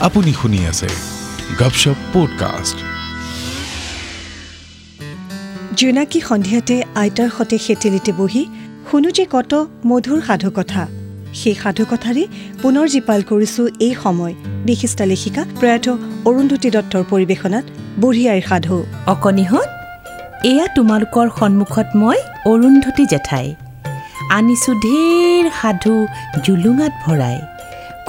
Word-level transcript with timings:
আপুনি 0.00 0.32
শুনি 0.32 0.60
আছে 0.66 0.88
গপশপ 1.58 1.98
পডকাষ্ট 2.12 2.78
জোনাকী 5.74 6.20
সন্ধিয়াতে 6.20 6.76
আইতাৰ 6.94 7.30
সতে 7.38 7.56
সেতেলিতে 7.58 8.12
বহি 8.12 8.42
শুনো 8.90 9.10
যে 9.10 9.24
কত 9.30 9.52
মধুৰ 9.86 10.20
সাধুকথা। 10.26 10.82
সেই 11.34 11.54
সাধুকথাৰে 11.54 12.24
পুনৰ 12.62 12.86
জীপাল 12.88 13.20
কৰিছো 13.22 13.62
এই 13.80 13.94
সময়। 14.02 14.34
বিশিষ্ট 14.64 14.98
লেখিকা 15.02 15.42
প্ৰয়াত 15.60 15.86
অৰুন্ধতী 16.24 16.68
দত্তৰ 16.70 17.02
পৰিৱেশনাত 17.10 17.64
বুঢ়ী 18.00 18.24
আইৰ 18.28 18.44
সাধু 18.48 18.76
অকণিহঁত 19.06 19.68
এয়া 20.44 20.66
তোমালোকৰ 20.76 21.26
সন্মুখত 21.38 21.88
মই 21.96 22.18
অৰুন্ধতী 22.46 23.04
জেঠাই। 23.06 23.46
আনিছোঁ 24.30 24.74
ঢেৰ 24.74 25.44
সাধু 25.60 25.94
জুলুঙাত 26.44 26.92
ভৰাই। 27.06 27.38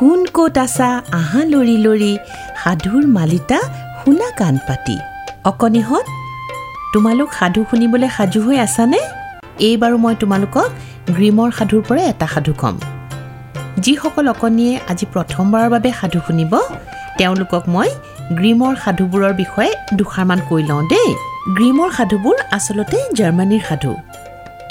কোন 0.02 0.20
ক'ত 0.36 0.58
আছা? 0.66 0.90
আহা 1.20 1.42
লৰি 1.54 1.78
লৰি 1.86 2.14
সাধুৰ 2.62 3.04
মালিতা 3.18 3.60
শুনা 4.02 4.28
কাণ 4.40 4.56
পাতি। 4.68 4.96
অকণিহঁত 5.50 6.06
তোমালোক 6.94 7.30
সাধু 7.40 7.62
শুনিবলৈ 7.70 8.10
সাজু 8.18 8.40
হৈ 8.46 8.58
আছানে? 8.66 9.00
এইবাৰো 9.68 9.98
মই 10.04 10.16
তোমালোকক 10.22 10.70
গ্ৰীমৰ 11.18 11.50
সাধুৰ 11.58 11.82
পৰা 11.88 12.02
এটা 12.12 12.28
সাধু 12.34 12.54
ক'ম। 12.62 12.76
যিসকল 13.84 14.26
অকণিয়ে 14.34 14.74
আজি 14.92 15.06
প্ৰথমবাৰৰ 15.14 15.70
বাবে 15.74 15.90
সাধু 16.00 16.20
শুনিব 16.28 16.54
তেওঁলোকক 17.18 17.64
মই 17.74 17.90
গ্ৰীমৰ 18.40 18.74
সাধুবোৰৰ 18.84 19.34
বিষয়ে 19.42 19.72
দুষাৰমান 19.98 20.40
কৈ 20.50 20.62
লওঁ 20.70 20.84
দেই। 20.92 21.10
গ্ৰীমৰ 21.58 21.90
সাধুবোৰ 21.98 22.36
আচলতে 22.58 22.98
জাৰ্মানীৰ 23.18 23.64
সাধু। 23.70 23.92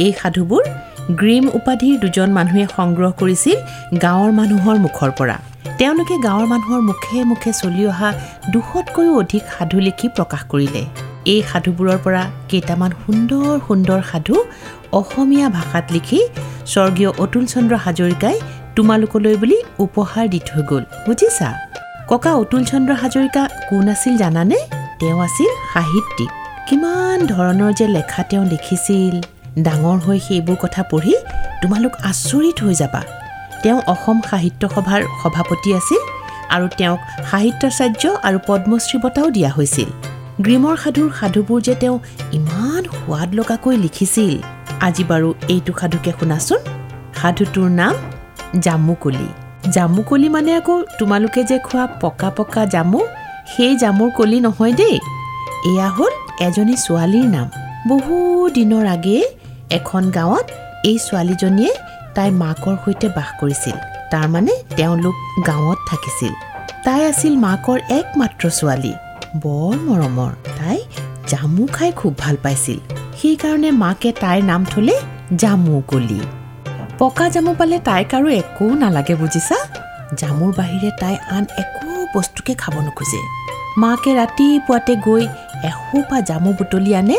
এই 0.05 0.13
সাধুবোৰ 0.21 0.63
গ্ৰীম 1.17 1.45
উপাধিৰ 1.59 2.01
দুজন 2.01 2.31
মানুহে 2.31 2.65
সংগ্ৰহ 2.77 3.11
কৰিছিল 3.21 3.59
গাঁৱৰ 4.05 4.33
মানুহৰ 4.33 4.77
মুখৰ 4.79 5.11
পৰা। 5.19 5.37
তেওঁলোকে 5.79 6.15
গাঁৱৰ 6.27 6.47
মানুহৰ 6.47 6.81
মুখে 6.81 7.25
মুখে 7.25 7.53
চলি 7.53 7.87
অহা 7.87 8.13
দুশতকৈও 8.53 9.19
অধিক 9.19 9.43
সাধু 9.59 9.79
লিখি 9.81 10.09
প্ৰকাশ 10.09 10.43
কৰিলে। 10.53 10.83
এই 11.33 11.43
সাধুবোৰৰ 11.53 11.99
পৰা 12.05 12.23
কেইটামান 12.49 12.91
সুন্দৰ 13.07 13.61
সুন্দৰ 13.67 14.01
সাধু 14.11 14.37
অসমীয়া 14.93 15.49
ভাষাত 15.49 15.85
লিখি 15.93 16.21
স্বৰ্গীয় 16.73 17.11
অতুল 17.19 17.45
চন্দ্ৰ 17.47 17.75
হাজৰিকাই 17.77 18.37
তোমালোকলৈ 18.77 19.37
বুলি 19.37 19.59
উপহাৰ 19.79 20.29
দি 20.29 20.41
থৈ 20.49 20.63
গ'ল। 20.63 20.85
বুজিছা? 21.07 21.49
ককা 22.09 22.33
অতুল 22.35 22.65
চন্দ্ৰ 22.65 22.93
হাজৰিকা 22.95 23.49
কোন 23.71 23.89
আছিল 23.89 24.17
জানানে? 24.17 24.59
তেওঁ 25.01 25.19
আছিল 25.21 25.51
সাহিত্যিক। 25.73 26.31
কিমান 26.69 27.27
ধৰণৰ 27.27 27.73
যে 27.73 27.87
লেখা 27.97 28.23
তেওঁ 28.23 28.45
লিখিছিল। 28.45 29.38
ডাঙৰ 29.67 29.99
হৈ 30.07 30.19
সেইবোৰ 30.27 30.57
কথা 30.65 30.83
পঢ়ি 30.91 31.15
তোমালোক 31.63 31.93
আচৰিত 32.11 32.57
হৈ 32.65 32.75
যাবা। 32.75 33.03
তেওঁ 33.63 33.81
অসম 33.93 34.19
সাহিত্য 34.31 34.63
সভাৰ 34.75 35.01
সভাপতি 35.23 35.71
আছিল 35.79 36.03
আৰু 36.55 36.67
তেওঁক 36.79 37.01
সাহিত্যাচাৰ্য 37.31 38.03
আৰু 38.27 38.39
পদ্মশ্ৰী 38.49 38.97
বঁটাও 39.03 39.29
দিয়া 39.31 39.51
হৈছিল। 39.51 39.89
গ্ৰীমৰ 40.45 40.77
সাধুৰ 40.83 41.09
সাধুবোৰ 41.21 41.61
যে 41.63 41.75
তেওঁ 41.75 41.97
ইমান 42.33 42.83
সোৱাদ 42.97 43.29
লগাকৈ 43.39 43.77
লিখিছিল। 43.85 44.33
আজি 44.87 45.05
বাৰু 45.11 45.29
এইটো 45.49 45.73
সাধুকে 45.81 46.13
শুনাচোন। 46.19 46.61
সাধুটোৰ 47.21 47.69
নাম 47.81 47.95
জামুকলি। 48.65 49.29
জামুকলি 49.75 50.29
মানে 50.29 50.51
আকৌ 50.55 50.75
তোমালোকে 50.99 51.41
যে 51.45 51.59
খোৱা 51.59 51.85
পকা 52.03 52.29
পকা 52.37 52.63
জামু 52.67 53.01
সেই 53.57 53.73
জামুৰ 53.83 54.11
কলি 54.11 54.39
নহয় 54.41 54.73
দেই। 54.73 54.97
এয়া 55.71 55.89
হ'ল 55.97 56.13
এজনী 56.47 56.75
ছোৱালীৰ 56.85 57.27
নাম। 57.37 57.49
বহু 57.89 58.15
দিনৰ 58.57 58.87
আগেয়ে 58.87 59.23
এখন 59.77 60.03
গাঁৱত 60.11 60.47
এই 60.91 60.99
ছোৱালীজনীয়ে 61.07 61.73
তাইৰ 62.17 62.33
মাকৰ 62.43 62.77
সৈতে 62.85 63.07
বাস 63.17 63.31
কৰিছিল। 63.41 63.77
তাৰমানে 64.13 64.53
তেওঁলোক 64.77 65.17
গাঁৱত 65.49 65.79
থাকিছিল। 65.91 66.33
তাই 66.85 67.01
আছিল 67.11 67.33
মাকৰ 67.47 67.79
একমাত্ৰ 67.99 68.45
ছোৱালী। 68.59 68.93
বৰ 69.45 69.75
মৰমৰ। 69.87 70.33
তাই 70.59 70.79
জামু 71.31 71.65
খাই 71.77 71.91
খুব 72.01 72.13
ভাল 72.19 72.37
পাইছিল। 72.45 72.79
সেইকাৰণে 73.19 73.71
মাকে 73.83 74.11
তাইৰ 74.23 74.41
নাম 74.51 74.63
থলে 74.65 74.95
জামুকলি 75.43 76.21
পকা 76.99 77.27
জামু 77.35 77.53
পালে 77.59 77.77
তাইক 77.89 78.11
আৰু 78.15 78.29
একো 78.41 78.65
নালাগে 78.83 79.15
বুজিছা? 79.15 79.59
জামুৰ 80.21 80.51
বাহিৰে 80.59 80.91
তাই 81.01 81.15
আন 81.37 81.45
একো 81.63 81.89
বস্তুকে 82.15 82.53
খাব 82.63 82.75
নোখোজে। 82.87 83.21
মাকে 83.83 84.11
ৰাতিপুৱাতে 84.21 84.93
গৈ 85.07 85.25
এসোপা 85.69 86.19
জামু 86.29 86.51
বুটলি 86.59 86.93
আনে 87.01 87.19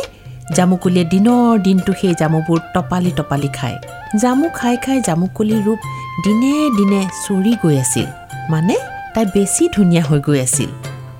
জামুকলিয়ে 0.57 1.05
দিনৰ 1.05 1.59
দিনটো 1.65 1.91
সেই 2.01 2.13
জামুবোৰ 2.21 2.59
টপালি 2.73 3.11
টপালি 3.11 3.49
খায়। 3.57 3.77
জামু 4.21 4.47
খাই 4.49 4.75
খাই 4.85 4.97
জামুকলিৰ 5.07 5.61
ৰূপ 5.67 5.79
দিনে 6.23 6.53
দিনে 6.77 7.01
চৰি 7.23 7.53
গৈ 7.63 7.75
আছিল। 7.79 8.07
মানে 8.49 8.75
তাই 9.15 9.25
বেছি 9.25 9.63
ধুনীয়া 9.75 10.03
হৈ 10.03 10.19
গৈ 10.19 10.39
আছিল। 10.39 10.69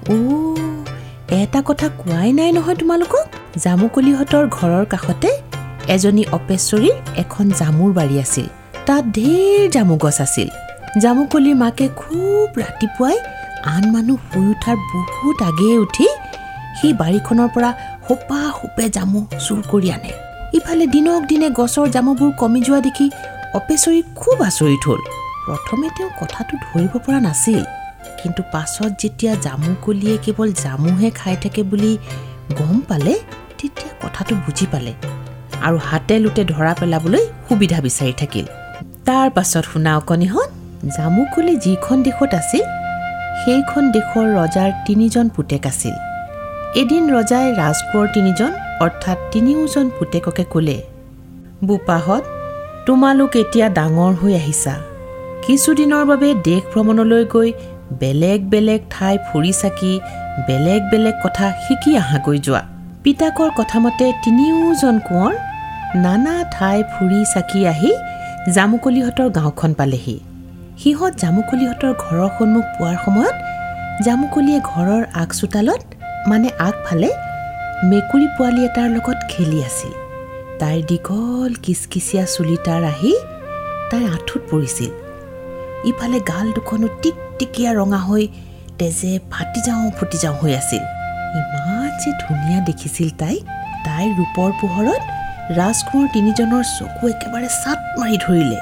অ' 0.10 0.58
এটা 1.42 1.60
কথা 1.66 1.88
কোৱাই 2.00 2.30
নাই 2.34 2.50
নহয় 2.52 2.76
তোমালোকক? 2.76 3.26
জামুকলিহঁতৰ 3.64 4.44
ঘৰৰ 4.58 4.86
কাষতে 4.86 5.30
এজনী 5.88 6.24
অপেশ্বৰীৰ 6.38 6.96
এখন 7.22 7.46
জামুৰ 7.60 7.92
বাৰী 7.94 8.16
আছিল। 8.20 8.48
তাত 8.86 9.04
ঢেৰ 9.16 9.64
জামু 9.76 9.96
গছ 9.98 10.18
আছিল। 10.22 10.50
জামুকলিৰ 11.02 11.56
মাকে 11.56 11.86
খুব 12.02 12.48
ৰাতিপুৱাই 12.64 13.18
আন 13.74 13.84
মানুহ 13.94 14.18
শুই 14.32 14.46
উঠাৰ 14.54 14.78
বহুত 14.94 15.38
আগেয়ে 15.50 15.78
উঠি 15.78 16.08
সেই 16.82 16.94
বাৰীখনৰ 17.02 17.50
পৰা 17.56 17.70
সোপা 18.10 18.38
সোপে 18.60 18.86
জামু 18.96 19.20
চুৰ 19.46 19.60
কৰি 19.72 19.90
আনে। 19.96 20.12
ইফালে 20.58 20.86
দিনক 20.96 21.22
দিনে 21.32 21.48
গছৰ 21.60 21.88
জামুবোৰ 21.96 22.32
কমি 22.42 22.60
যোৱা 22.68 22.80
দেখি 22.88 23.08
অপেশ্বৰী 23.60 24.00
খুব 24.20 24.38
আচৰিত 24.50 24.82
হ'ল। 24.90 25.02
প্ৰথমে 25.46 25.88
তেওঁ 25.98 26.12
কথাটো 26.22 26.54
ধৰিব 26.66 26.94
পৰা 27.06 27.20
নাছিল। 27.28 27.62
কিন্তু 28.20 28.42
পাছত 28.54 28.92
যেতিয়া 29.02 29.34
জামুকলিয়ে 29.46 30.16
কেৱল 30.26 30.50
জামুহে 30.64 31.10
খাই 31.20 31.36
থাকে 31.44 31.62
বুলি 31.72 31.92
গম 32.60 32.76
পালে 32.90 33.14
তেতিয়া 33.60 33.92
কথাটো 34.04 34.34
বুজি 34.44 34.66
পালে 34.74 34.94
আৰু 35.66 35.78
হাতে 35.90 36.16
লোতে 36.24 36.42
ধৰা 36.54 36.74
পেলাবলৈ 36.82 37.24
সুবিধা 37.48 37.78
বিচাৰি 37.86 38.14
থাকিল। 38.22 38.46
তাৰ 39.08 39.28
পাছত 39.36 39.64
শুনা 39.72 39.92
অকণিহঁত 39.98 40.50
জামুকলি 40.98 41.54
যিখন 41.66 41.98
দেশত 42.08 42.32
আছিল 42.42 42.66
সেইখন 43.42 43.84
দেশৰ 43.96 44.26
ৰজাৰ 44.40 44.70
তিনিজন 44.88 45.26
পুতেক 45.36 45.64
আছিল। 45.74 45.96
এদিন 46.78 47.04
ৰজাই 47.10 47.48
ৰাজকোঁৱৰ 47.60 48.08
তিনিজন 48.16 48.52
অৰ্থাৎ 48.86 49.18
তিনিওজন 49.34 49.86
পুতেককে 49.98 50.44
ক'লে 50.54 50.78
বোপাহঁত 51.68 52.24
তোমালোক 52.88 53.32
এতিয়া 53.42 53.68
ডাঙৰ 53.78 54.14
হৈ 54.22 54.34
আহিছা। 54.42 54.74
কিছুদিনৰ 55.46 56.04
বাবে 56.12 56.30
দেশ 56.50 56.62
ভ্ৰমণলৈ 56.72 57.24
গৈ 57.34 57.50
বেলেগ 58.02 58.40
বেলেগ 58.54 58.82
ঠাই 58.94 59.16
ফুৰি 59.28 59.52
চাকি 59.62 59.94
বেলেগ 60.48 60.82
বেলেগ 60.92 61.16
কথা 61.26 61.46
শিকি 61.64 61.92
আহাগৈ 62.02 62.38
যোৱা। 62.46 62.62
পিতাকৰ 63.04 63.50
কথামতে 63.60 64.06
তিনিওজন 64.24 64.96
কোঁৱৰ 65.08 65.34
নানা 66.06 66.36
ঠাই 66.56 66.78
ফুৰি 66.92 67.20
চাকি 67.34 67.60
আহি 67.74 67.92
জামুকলিহঁতৰ 68.56 69.28
গাঁওখন 69.38 69.72
পালেহি। 69.80 70.18
সিহঁত 70.82 71.14
জামুকলিহঁতৰ 71.22 71.94
ঘৰৰ 72.04 72.30
সন্মুখ 72.38 72.66
পোৱাৰ 72.76 72.98
সময়ত 73.06 73.36
জামুকলিয়ে 74.06 74.60
ঘৰৰ 74.72 75.02
আগ 75.22 75.30
চোতালত 75.40 75.82
মানে 76.30 76.50
আগফালে 76.68 77.10
মেকুৰী 77.90 78.28
পোৱালি 78.38 78.62
এটাৰ 78.70 78.88
লগত 78.96 79.20
খেলি 79.32 79.60
আছিল। 79.70 79.94
তাইৰ 80.62 80.82
দীঘল 80.90 81.52
কিচকিচীয়া 81.64 82.24
চুলি 82.34 82.58
তাৰ 82.68 82.84
আহি 82.94 83.12
তাইৰ 83.90 84.06
আঁঠুত 84.16 84.42
পৰিছিল। 84.52 84.92
ইফালে 85.92 86.20
গাল 86.32 86.48
দুখনো 86.58 86.88
টিকটিকীয়া 87.02 87.72
ৰঙা 87.80 88.00
হৈ 88.08 88.24
তেজে 88.80 89.12
ফাটি 89.32 89.60
যাওঁ 89.68 89.84
ফুটি 89.98 90.18
যাওঁ 90.24 90.36
হৈ 90.42 90.52
আছিল। 90.62 90.84
ইমান 91.40 91.90
যে 92.02 92.10
ধুনীয়া 92.24 92.60
দেখিছিল 92.70 93.10
তাইক 93.22 93.42
তাইৰ 93.86 94.10
ৰূপৰ 94.20 94.50
পোহৰত 94.62 95.02
ৰাজকোঁৱৰ 95.60 96.08
তিনিজনৰ 96.16 96.64
চকু 96.78 97.04
একেবাৰে 97.14 97.48
চাট 97.62 97.80
মাৰি 98.00 98.18
ধৰিলে। 98.26 98.58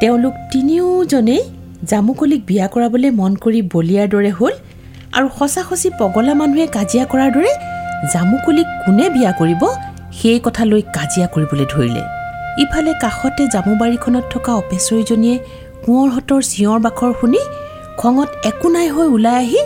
তেওঁলোক 0.00 0.34
তিনিওজনেই 0.52 1.42
জামুকলিক 1.90 2.40
বিয়া 2.48 2.66
কৰাবলৈ 2.74 3.10
মন 3.20 3.32
কৰি 3.44 3.60
বলিয়াৰ 3.74 4.08
দৰে 4.14 4.30
হ'ল। 4.38 4.54
আৰু 5.18 5.28
সঁচা 5.38 5.62
সঁচি 5.68 5.88
পগলা 6.00 6.32
মানুহে 6.40 6.66
কাজিয়া 6.76 7.04
কৰাৰ 7.12 7.30
দৰে 7.36 7.52
জামুকলিক 8.12 8.68
কোনে 8.82 9.06
বিয়া 9.14 9.30
কৰিব 9.40 9.62
সেই 10.18 10.38
কথা 10.46 10.62
লৈ 10.70 10.82
কাজিয়া 10.96 11.26
কৰিবলৈ 11.34 11.66
ধৰিলে। 11.72 12.02
ইফালে 12.62 12.92
কাষতে 13.02 13.42
জামুবাৰীখনত 13.54 14.24
থকা 14.34 14.52
অপেশ্বৰীজনীয়ে 14.62 15.36
কোঁৱৰহঁতৰ 15.84 16.40
চিঞৰ 16.50 16.78
বাখৰ 16.86 17.10
শুনি 17.20 17.40
খঙত 18.00 18.28
একো 18.50 18.68
নাই 18.74 18.88
হৈ 18.94 19.06
ওলাই 19.16 19.36
আহি 19.42 19.60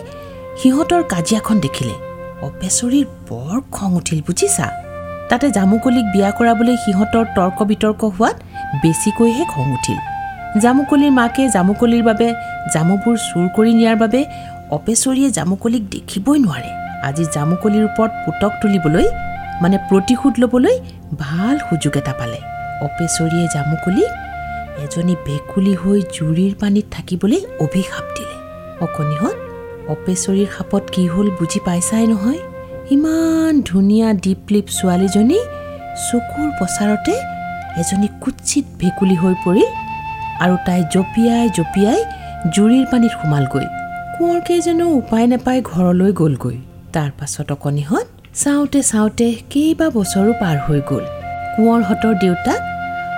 সিহঁতৰ 0.60 1.02
কাজিয়াখন 1.12 1.56
দেখিলে। 1.64 1.94
অপেশ্বৰীৰ 2.48 3.06
বৰ 3.28 3.56
খং 3.76 3.90
উঠিল 4.00 4.18
বুজিছা? 4.26 4.66
তাতে 5.30 5.46
জামুকলিক 5.56 6.06
বিয়া 6.14 6.30
কৰাবলৈ 6.38 6.76
সিহঁতৰ 6.84 7.24
তৰ্ক 7.36 7.58
বিতৰ্ক 7.70 8.00
হোৱাত 8.16 8.36
বেছিকৈহে 8.82 9.44
খং 9.52 9.66
উঠিল। 9.76 9.98
জামুকলিৰ 10.62 11.12
মাকে 11.18 11.42
জামুকলিৰ 11.54 12.02
বাবে 12.08 12.28
জামুবোৰ 12.74 13.14
চুৰ 13.28 13.46
কৰি 13.56 13.72
নিয়াৰ 13.78 13.96
বাবে 14.02 14.20
অপেশ্বৰীয়ে 14.76 15.30
জামুকলিক 15.36 15.82
দেখিবই 15.94 16.38
নোৱাৰে। 16.44 16.70
আজি 17.08 17.24
জামুকলিৰ 17.34 17.84
ওপৰত 17.90 18.12
পুতক 18.24 18.52
তুলিবলৈ 18.62 19.06
মানে 19.62 19.76
প্ৰতিশোধ 19.88 20.34
ল'বলৈ 20.42 20.76
ভাল 21.22 21.54
সুযোগ 21.66 21.92
এটা 22.00 22.14
পালে। 22.20 22.38
অপেশ্বৰীয়ে 22.86 23.46
জামুকলিক 23.54 24.10
এজনী 24.84 25.14
ভেকুলী 25.26 25.74
হৈ 25.82 25.98
জুৰিৰ 26.16 26.52
পানীত 26.60 26.86
থাকিবলৈ 26.94 27.40
অভিশাপ 27.64 28.04
দিলে। 28.16 28.36
অকণিহঁত 28.84 29.36
অপেচৰীৰ 29.94 30.48
সাপত 30.56 30.84
কি 30.94 31.02
হ'ল 31.12 31.26
বুজি 31.38 31.60
পাইছাই 31.66 32.06
নহয়। 32.12 32.40
ইমান 32.96 33.52
ধুনীয়া 33.70 34.08
দীপলিপ 34.24 34.66
ছোৱালীজনী 34.78 35.38
চকুৰ 36.06 36.48
প্ৰচাৰতে 36.58 37.14
এজনী 37.80 38.08
কুৎচিত 38.22 38.64
ভেকুলী 38.80 39.16
হৈ 39.22 39.34
পৰিল 39.44 39.70
আৰু 40.44 40.54
তাই 40.66 40.80
জঁপিয়াই 40.94 41.46
জঁপিয়াই 41.56 42.00
জুৰিৰ 42.54 42.84
পানীত 42.92 43.12
সোমালগৈ। 43.20 43.66
কোঁৱৰকেইজনেও 44.16 44.90
উপায় 45.00 45.26
নাপাই 45.26 45.58
ঘৰলৈ 45.62 46.12
গ'লগৈ। 46.12 46.56
তাৰ 46.92 47.10
পাছত 47.18 47.48
অকণিহঁত 47.52 48.06
চাওঁতে 48.34 48.80
চাওঁতে 48.82 49.26
কেইবা 49.50 49.86
বছৰো 49.90 50.32
পাৰ 50.40 50.56
হৈ 50.66 50.80
গ'ল। 50.90 51.04
কোঁৱৰহঁতৰ 51.54 52.14
দেউতাক 52.14 52.60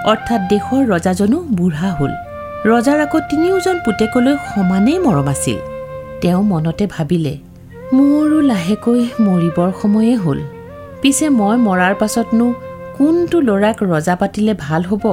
অৰ্থাৎ 0.06 0.41
দেশৰ 0.50 0.82
ৰজাজনো 0.93 1.38
বুঢ়া 1.58 1.91
হ'ল। 1.99 2.12
ৰজাৰ 2.70 2.99
আকৌ 3.00 3.19
তিনিওজন 3.31 3.76
পুতেকলৈ 3.85 4.35
সমানেই 4.55 4.99
মৰম 4.99 5.29
আছিল। 5.29 5.58
তেওঁ 6.20 6.43
মনতে 6.43 6.85
ভাবিলে 6.87 7.35
মোৰো 7.93 8.38
লাহেকৈ 8.40 9.00
মৰিবৰ 9.20 9.70
সময়ে 9.82 10.14
হ'ল। 10.14 10.38
পিছে 11.02 11.26
মই 11.29 11.56
মৰাৰ 11.56 11.94
পাছতনো 11.94 12.47
কোনটো 12.97 13.37
ল'ৰাক 13.40 13.76
ৰজা 13.82 14.14
পাতিলে 14.17 14.55
ভাল 14.58 14.82
হ'ব? 14.82 15.05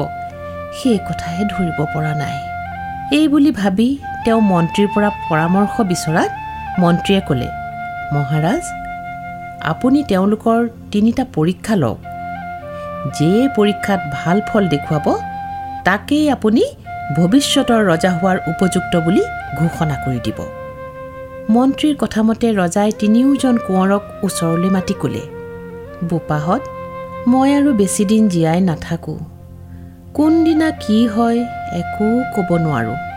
সেই 0.78 0.98
কথাহে 1.08 1.44
ধৰিব 1.54 1.80
পৰা 1.94 2.14
নাই। 2.16 2.38
এই 3.18 3.26
বুলি 3.28 3.52
ভাবি 3.52 3.90
তেওঁ 4.26 4.42
মন্ত্ৰীৰ 4.52 4.88
পৰা 4.96 5.10
পৰামৰ্শ 5.30 5.76
বিচৰাত 5.92 6.32
মন্ত্ৰীয়ে 6.82 7.22
ক'লে 7.28 7.50
মহাৰাজ 8.16 8.64
আপুনি 9.72 10.00
তেওঁলোকৰ 10.04 10.60
তিনিটা 10.92 11.24
পৰীক্ষা 11.36 11.76
লওক। 11.76 12.00
যিয়ে 13.18 13.42
পৰীক্ষাত 13.58 14.02
ভাল 14.14 14.38
ফল 14.50 14.64
দেখুৱাব 14.74 15.06
তাকেই 15.86 16.26
আপুনি 16.36 16.64
ভৱিষ্যতৰ 17.16 17.82
ৰজা 17.92 18.12
হোৱাৰ 18.18 18.38
উপযুক্ত 18.52 18.94
বুলি 19.06 19.24
ঘোষণা 19.60 19.96
কৰি 20.06 20.20
দিব। 20.26 20.40
মন্ত্ৰীৰ 21.50 21.96
কথামতে 21.96 22.48
ৰজাই 22.62 22.90
তিনিওজন 23.02 23.56
কোঁৱৰক 23.68 24.04
ওচৰলৈ 24.26 24.70
মাতি 24.76 24.96
ক'লে 25.02 25.24
বোপাহঁত 26.10 26.62
মই 27.32 27.50
আৰু 27.58 27.70
বেছিদিন 27.74 28.24
জীয়াই 28.30 28.60
নাথাকোঁ। 28.70 29.20
কোনদিনা 30.14 30.68
কি 30.84 30.98
হয় 31.08 31.40
একো 31.82 32.08
ক'ব 32.36 32.50
নোৱাৰোঁ। 32.66 33.11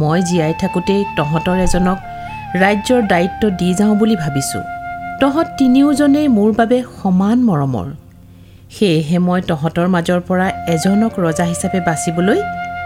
মই 0.00 0.18
জীয়াই 0.22 0.54
থাকোঁতেই 0.60 1.00
তহঁতৰ 1.16 1.58
এজনক 1.66 1.98
ৰাজ্যৰ 2.62 3.02
দায়িত্ব 3.02 3.42
দি 3.60 3.68
যাওঁ 3.74 3.94
বুলি 3.94 4.16
ভাবিছোঁ। 4.16 4.62
তহঁত 5.20 5.48
তিনিওজনেই 5.58 6.28
মোৰ 6.28 6.50
বাবে 6.58 6.78
সমান 6.98 7.38
মৰমৰ। 7.48 7.88
সেয়েহে 8.74 9.18
মই 9.18 9.40
তহঁতৰ 9.50 9.86
মাজৰ 9.94 10.20
পৰা 10.28 10.46
এজনক 10.74 11.12
ৰজা 11.24 11.44
হিচাপে 11.44 11.80
বাচিবলৈ 11.80 12.38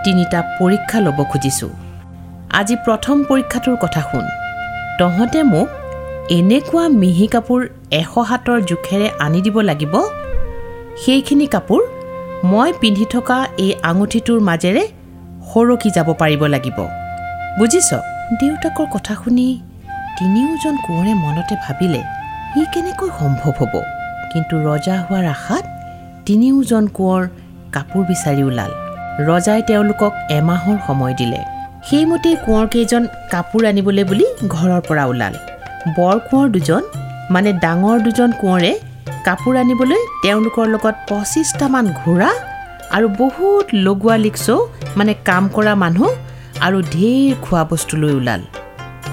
তিনিটা 0.04 0.38
পৰীক্ষা 0.58 0.98
ল'ব 1.00 1.18
খুজিছোঁ। 1.30 1.72
আজি 2.52 2.76
প্ৰথম 2.86 3.16
পৰীক্ষাটোৰ 3.28 3.76
কথা 3.76 4.00
শুন। 4.10 4.24
তহঁতে 4.98 5.40
মোক 5.52 5.68
এনেকুৱা 6.30 6.84
মিহি 7.00 7.26
কাপোৰ 7.26 7.60
এশ 8.00 8.12
হাতৰ 8.30 8.58
জোখেৰে 8.70 9.08
আনি 9.18 9.40
দিব 9.40 9.56
লাগিব? 9.60 9.94
সেইখিনি 11.02 11.46
কাপোৰ 11.46 11.82
মই 12.44 12.70
পিন্ধি 12.80 13.06
থকা 13.14 13.38
এই 13.64 13.72
আঙুঠিটোৰ 13.82 14.40
মাজেৰে 14.40 14.84
সৰকি 15.50 15.88
যাব 15.96 16.08
পাৰিব 16.20 16.42
লাগিব। 16.54 16.78
বুজিছ? 17.58 17.90
দেউতাকৰ 18.40 18.86
কথা 18.94 19.14
শুনি 19.22 19.46
তিনিওজন 20.18 20.74
কোঁৱৰে 20.86 21.12
মনতে 21.24 21.54
ভাবিলে 21.64 22.02
ই 22.60 22.62
কেনেকৈ 22.72 23.08
সম্ভৱ 23.18 23.52
হ'ব? 23.58 23.74
কিন্তু 24.32 24.54
ৰজা 24.68 24.94
হোৱাৰ 25.04 25.24
আশাত 25.34 25.64
তিনিওজন 26.26 26.84
কোঁৱৰ 26.98 27.22
কাপোৰ 27.74 28.02
বিচাৰি 28.10 28.42
ওলাল। 28.50 28.72
ৰজাই 29.28 29.60
তেওঁলোকক 29.68 30.12
এমাহৰ 30.38 30.76
সময় 30.86 31.14
দিলে। 31.20 31.40
সেইমতেই 31.88 32.36
কোঁৱৰকেইজন 32.46 33.02
কাপোৰ 33.32 33.62
আনিবলৈ 33.70 34.04
বুলি 34.10 34.26
ঘৰৰ 34.54 34.80
পৰা 34.88 35.04
ওলাল। 35.12 35.34
বৰ 35.96 36.16
কোঁৱৰ 36.28 36.46
দুজন 36.54 36.82
মানে 37.34 37.50
ডাঙৰ 37.64 37.96
দুজন 38.06 38.30
কোঁৱৰে 38.42 38.72
কাপোৰ 39.26 39.54
আনিবলৈ 39.62 40.00
তেওঁলোকৰ 40.22 40.66
লগত 40.74 40.94
পঁচিছটামান 41.08 41.86
ঘোঁৰা 42.00 42.30
আৰু 42.96 43.06
বহুত 43.22 43.66
লগোৱা 43.86 44.16
লিকচৌ 44.24 44.58
মানে 44.98 45.12
কাম 45.28 45.44
কৰা 45.56 45.72
মানুহ 45.84 46.08
আৰু 46.66 46.78
ঢেৰ 46.94 47.30
খোৱা 47.44 47.62
বস্তু 47.70 47.94
লৈ 48.02 48.12
ওলাল। 48.20 48.42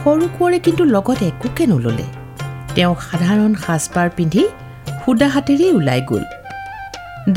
সৰু 0.01 0.25
কোঁৱৰে 0.37 0.57
কিন্তু 0.65 0.83
লগত 0.95 1.19
একোকে 1.29 1.63
নল'লে। 1.71 2.05
তেওঁ 2.75 2.93
সাধাৰণ 3.07 3.51
সাজপাৰ 3.63 4.07
পিন্ধি 4.17 4.43
সুদা 5.01 5.27
হাতেৰেই 5.33 5.71
ওলাই 5.79 6.01
গ'ল। 6.09 6.23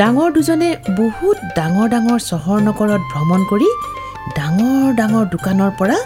ডাঙৰ 0.00 0.28
দুজনে 0.36 0.68
বহুত 1.00 1.36
ডাঙৰ 1.58 1.86
ডাঙৰ 1.94 2.18
চহৰ 2.30 2.58
নগৰত 2.68 3.02
ভ্ৰমণ 3.12 3.40
কৰি 3.50 3.68
ডাঙৰ 4.38 4.86
ডাঙৰ 5.00 5.24
দোকানৰ 5.34 5.70
পৰা 5.78 5.98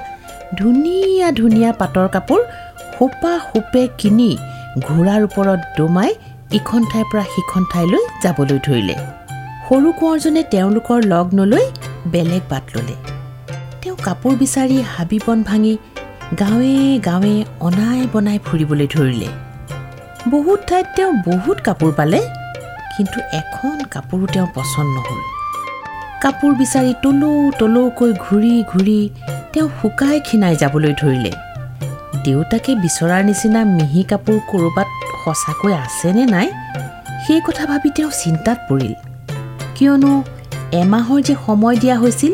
ধুনীয়া 0.59 1.29
ধুনীয়া 1.39 1.71
পাটৰ 1.81 2.09
কাপোৰ 2.15 2.41
সোপা 2.97 3.33
সোপে 3.51 3.83
কিনি 4.01 4.31
ঘোঁৰাৰ 4.87 5.21
ওপৰত 5.29 5.61
দমাই 5.79 6.11
ইখন 6.59 6.83
ঠাইৰ 6.91 7.07
পৰা 7.11 7.25
সিখন 7.35 7.63
ঠাইলৈ 7.73 8.03
যাবলৈ 8.23 8.59
ধৰিলে। 8.67 8.97
সৰু 9.67 9.89
কোঁৱৰজনে 10.01 10.43
তেওঁলোকৰ 10.55 10.99
লগ 11.13 11.27
নলৈ 11.39 11.65
বেলেগ 12.07 12.43
বাট 12.51 12.65
ল'লে। 12.77 12.97
তেওঁ 13.83 13.97
কাপোৰ 14.07 14.33
বিচাৰি 14.37 14.77
হাবি 14.95 15.19
বন 15.27 15.43
ভাঙি 15.43 15.75
গাঁৱে 16.41 16.75
গাঁৱে 16.99 17.35
অনাই 17.61 18.01
বনাই 18.13 18.39
ফুৰিবলৈ 18.47 18.87
ধৰিলে। 18.87 19.29
বহুত 20.31 20.61
ঠাইত 20.69 20.87
তেওঁ 20.97 21.13
বহুত 21.29 21.59
কাপোৰ 21.61 21.91
পালে 21.93 22.21
কিন্তু 22.97 23.19
এখন 23.33 23.77
কাপোৰো 23.91 24.27
তেওঁৰ 24.27 24.49
পচন্দ 24.55 24.91
নহ'ল। 24.97 25.21
কাপোৰ 26.23 26.53
বিচাৰি 26.55 26.93
তলৌ 27.03 27.51
তলৌকৈ 27.59 28.13
ঘূৰি 28.25 28.55
ঘূৰি 28.73 29.01
তেওঁ 29.53 29.69
শুকাই 29.83 30.21
খীনাই 30.21 30.55
যাবলৈ 30.57 30.93
ধৰিলে। 30.93 31.33
দেউতাকে 32.25 32.73
বিচৰাৰ 32.75 33.23
নিচিনা 33.25 33.61
মিহি 33.65 34.03
কাপোৰ 34.03 34.39
ক'ৰবাত 34.51 34.89
সঁচাকৈ 35.25 35.73
আছেনে 35.85 36.25
নাই 36.27 36.49
সেই 37.27 37.41
কথা 37.47 37.65
ভাবি 37.67 37.91
তেওঁ 37.97 38.11
চিন্তাত 38.11 38.59
পৰিল। 38.69 38.95
কিয়নো 39.77 40.13
এমাহৰ 40.73 41.21
যে 41.23 41.35
সময় 41.47 41.77
দিয়া 41.77 41.97
হৈছিল 41.97 42.33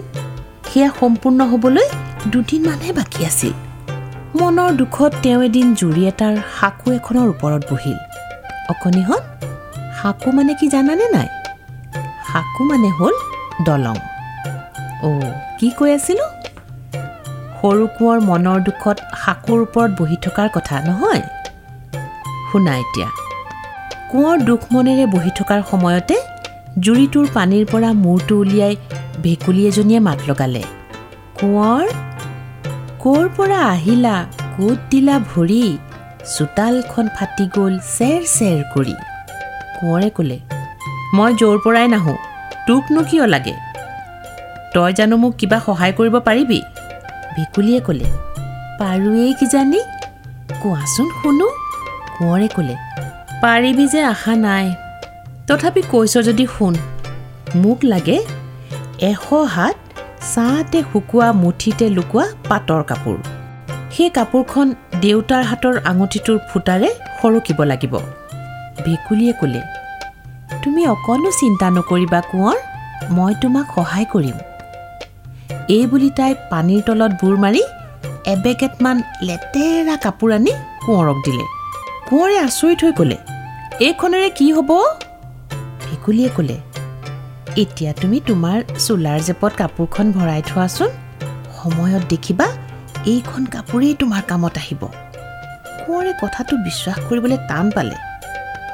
সেয়া 0.73 0.91
সম্পূৰ্ণ 1.01 1.41
হ'বলৈ 1.43 1.89
দুদিনমানহে 2.27 2.93
বাকী 2.93 3.25
আছিল। 3.25 3.53
মনৰ 4.41 4.71
দুখত 4.73 5.13
তেওঁ 5.23 5.43
এদিন 5.43 5.75
জুৰি 5.75 6.03
এটাৰ 6.07 6.35
সাকু 6.61 6.93
এখনৰ 6.93 7.27
ওপৰত 7.29 7.63
বহিল। 7.71 7.99
অকণিহঁত 8.71 9.23
সাকু 10.03 10.33
মানে 10.33 10.55
কি 10.55 10.69
জানানে 10.69 11.07
নাই? 11.13 11.29
সাকু 12.33 12.65
মানে 12.65 12.89
হ'ল 12.89 13.15
দলং। 13.65 13.97
অ' 15.03 15.33
কি 15.59 15.71
কৈ 15.71 15.93
আছিলোঁ? 15.95 16.31
সৰু 17.59 17.87
কোঁৱৰ 17.99 18.19
মনৰ 18.21 18.59
দুখত 18.61 18.97
সাকুৰ 19.25 19.59
ওপৰত 19.63 19.91
বহি 20.01 20.17
থকাৰ 20.23 20.49
কথা 20.49 20.81
নহয়। 20.81 21.23
শুনা 22.53 22.77
এতিয়া 22.77 23.09
কোঁৱৰ 24.11 24.37
দুখ 24.43 24.61
মনেৰে 24.73 25.07
বহি 25.07 25.31
থকাৰ 25.31 25.63
সময়তে 25.71 26.17
জুৰিটোৰ 26.85 27.27
পানীৰ 27.35 27.65
পৰা 27.73 27.91
মূৰটো 28.05 28.35
উলিয়াই 28.39 28.75
ভেকুলী 29.23 29.63
এজনীয়ে 29.67 30.01
মাত 30.01 30.19
লগালে। 30.29 30.63
কোঁৱৰ? 31.41 31.87
ক'ৰ 33.03 33.25
পৰা 33.37 33.61
আহিলা? 33.69 34.17
ক'ত 34.57 34.79
দিলা 34.91 35.17
ভৰি? 35.31 35.79
চোতালখন 36.37 37.07
ফাটি 37.17 37.45
গ'ল 37.57 37.75
চেৰ 37.99 38.21
চেৰ 38.37 38.59
কৰি। 38.75 38.95
কোঁৱৰে 39.79 40.11
ক'লে 40.11 40.39
মই 41.17 41.31
য'ৰ 41.41 41.57
পৰাই 41.65 41.87
নাহোঁ 41.89 42.17
তোকনো 42.67 43.01
কিয় 43.11 43.27
লাগে? 43.27 43.55
তই 44.75 44.91
জানো 44.93 45.17
মোক 45.17 45.33
কিবা 45.41 45.59
সহায় 45.67 45.93
কৰিব 45.93 46.15
পাৰিবি? 46.29 46.61
ভেকুলীয়ে 47.37 47.81
ক'লে 47.81 48.09
পাৰোৱেই 48.81 49.33
কিজানি। 49.41 49.81
কোৱাচোন 50.63 51.07
শুনো। 51.19 51.49
কোঁৱৰে 52.17 52.49
ক'লে 52.57 52.75
পাৰিবি 53.43 53.85
যে 53.89 54.01
আশা 54.15 54.35
নাই। 54.47 54.67
তথাপি 55.49 55.83
কৈছ 55.93 56.15
যদি 56.29 56.45
শুন 56.55 56.75
মোক 57.63 57.79
লাগে 57.93 58.19
এশ 59.11 59.25
হাত 59.55 59.77
ছাঁতে 60.33 60.79
শুকোৱা 60.91 61.27
মুঠিতে 61.43 61.87
লুকোৱা 61.97 62.25
পাটৰ 62.49 62.83
কাপোৰ। 62.91 63.17
সেই 63.95 64.11
কাপোৰখন 64.17 64.67
দেউতাৰ 65.03 65.43
হাতৰ 65.51 65.75
আঙুঠিটোৰ 65.91 66.39
ফুটাৰে 66.49 66.89
সৰকিব 67.19 67.59
লাগিব। 67.71 67.95
ভেকুলীয়ে 68.85 69.33
ক'লে 69.41 69.63
তুমি 70.63 70.83
অকণো 70.95 71.31
চিন্তা 71.41 71.67
নকৰিবা 71.77 72.21
কোঁৱৰ 72.31 72.59
মই 73.17 73.33
তোমাক 73.43 73.67
সহায় 73.77 74.07
কৰিম। 74.13 74.37
এই 75.77 75.85
বুলি 75.91 76.11
তাই 76.19 76.33
পানীৰ 76.51 76.81
তলত 76.87 77.13
বুৰ 77.21 77.35
মাৰি 77.45 77.63
এবেকেটমান 78.35 78.97
লেতেৰা 79.29 79.97
কাপোৰ 80.05 80.31
আনি 80.37 80.53
কোঁৱৰক 80.87 81.19
দিলে। 81.27 81.45
কোঁৱৰে 82.09 82.37
আচৰিত 82.47 82.79
হৈ 82.85 82.93
ক'লে 82.99 83.19
এইখনেৰে 83.87 84.29
কি 84.39 84.47
হ'ব? 84.57 84.71
ভেকুলীয়ে 86.07 86.31
ক'লে। 86.37 86.57
এতিয়া 87.63 87.93
তুমি 88.01 88.19
তোমাৰ 88.29 88.59
চোলাৰ 88.87 89.21
জেপত 89.29 89.53
কাপোৰখন 89.61 90.07
ভৰাই 90.17 90.43
থোৱাচোন। 90.49 90.91
সময়ত 91.59 92.03
দেখিবা 92.13 92.47
এইখন 93.13 93.43
কাপোৰেই 93.55 93.95
তোমাৰ 94.01 94.23
কামত 94.31 94.57
আহিব। 94.63 94.83
কোঁৱৰে 95.87 96.13
কথাটো 96.23 96.55
বিশ্বাস 96.67 96.97
কৰিবলৈ 97.09 97.39
টান 97.49 97.67
পালে। 97.77 97.97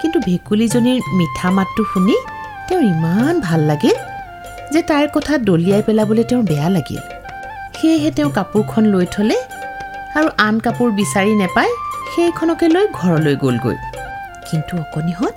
কিন্তু 0.00 0.18
ভেকুলীজনীৰ 0.26 0.98
মিঠা 1.18 1.48
মাতটো 1.56 1.82
শুনি 1.92 2.16
তেওঁৰ 2.68 2.82
ইমান 2.94 3.34
ভাল 3.40 3.60
লাগিল 3.70 3.96
যে 4.72 4.80
তাইৰ 4.90 5.08
কথা 5.16 5.32
দলিয়াই 5.48 5.82
পেলাবলৈ 5.86 6.24
তেওঁৰ 6.24 6.42
বেয়া 6.42 6.68
লাগিল। 6.76 7.00
সেয়েহে 7.76 8.10
তেওঁ 8.16 8.30
কাপোৰখন 8.30 8.84
লৈ 8.94 9.06
থ'লে 9.14 9.38
আৰু 10.18 10.28
আন 10.46 10.54
কাপোৰ 10.64 10.88
বিচাৰি 11.00 11.32
নেপাই 11.42 11.68
সেইখনকে 12.12 12.66
লৈ 12.74 12.84
ঘৰলৈ 13.00 13.34
গ'লগৈ। 13.36 13.76
কিন্তু 14.48 14.72
অকণিহঁত 14.84 15.34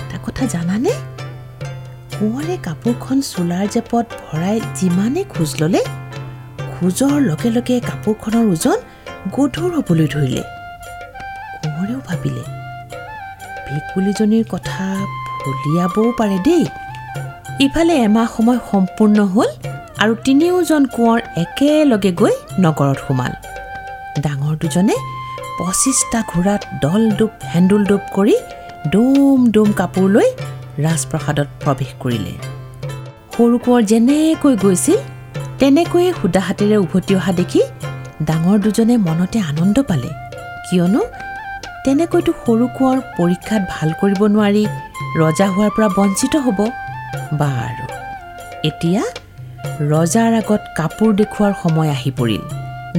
এটা 0.00 0.16
কথা 0.26 0.44
জানানে? 0.54 0.92
কোঁৱৰে 2.18 2.54
কাপোৰখন 2.66 3.18
চোলাৰ 3.32 3.66
জেপত 3.74 4.06
ভৰাই 4.20 4.56
যিমানে 4.78 5.22
খোজ 5.32 5.50
ল'লে 5.60 5.82
খোজৰ 6.72 7.16
লগে 7.30 7.50
লগে 7.56 7.76
কাপোৰখনৰ 7.88 8.44
ওজন 8.52 8.78
গধুৰ 9.34 9.70
হ'বলৈ 9.76 10.06
ধৰিলে। 10.14 10.42
কোঁৱৰেও 11.62 12.00
ভাবিলে 12.08 12.44
ভেকুলীজনীৰ 13.66 14.44
কথা 14.54 14.86
ফলিয়াবও 15.42 16.08
পাৰে 16.20 16.38
দেই। 16.46 16.64
ইফালে 17.66 17.94
এমাহ 18.06 18.26
সময় 18.36 18.60
সম্পূৰ্ণ 18.70 19.18
হ'ল 19.34 19.50
আৰু 20.02 20.12
তিনিওজন 20.26 20.82
কোঁৱৰ 20.96 21.20
একেলগে 21.42 22.10
গৈ 22.20 22.34
নগৰত 22.64 22.98
সোমাল। 23.06 23.32
ডাঙৰ 24.24 24.54
দুজনে 24.62 24.96
পঁচিছটা 25.58 26.18
ঘোঁৰাত 26.30 26.62
দল 26.84 27.02
ডোব 27.18 27.32
হেন্দুল 27.52 27.82
ডোব 27.90 28.02
কৰি 28.16 28.36
ডুম 28.92 29.38
ডুম 29.54 29.68
কাপোৰ 29.80 30.06
লৈ 30.16 30.28
ৰাজপ্ৰসাদত 30.84 31.48
প্ৰৱেশ 31.62 31.90
কৰিলে। 32.02 32.34
সৰু 33.34 33.56
কোঁৱৰ 33.64 33.82
যেনেকৈ 33.90 34.54
গৈছিল 34.64 34.98
তেনেকৈয়ে 35.60 36.10
সুদা 36.20 36.40
হাতেৰে 36.46 36.76
উভতি 36.84 37.12
অহা 37.18 37.32
দেখি 37.40 37.62
ডাঙৰ 38.28 38.56
দুজনে 38.64 38.94
মনতে 39.06 39.38
আনন্দ 39.50 39.76
পালে। 39.90 40.10
কিয়নো 40.66 41.02
তেনেকৈতো 41.84 42.32
সৰু 42.44 42.64
কোঁৱৰ 42.76 42.98
পৰীক্ষাত 43.18 43.62
ভাল 43.74 43.90
কৰিব 44.00 44.20
নোৱাৰি 44.34 44.64
ৰজা 45.20 45.46
হোৱাৰ 45.54 45.70
পৰা 45.76 45.88
বঞ্চিত 45.98 46.34
হ'ব। 46.46 46.58
বাৰু 47.40 47.84
এতিয়া 48.68 49.02
ৰজাৰ 49.92 50.32
আগত 50.40 50.62
কাপোৰ 50.78 51.10
দেখুওৱাৰ 51.20 51.52
সময় 51.62 51.90
আহি 51.96 52.10
পৰিল। 52.18 52.42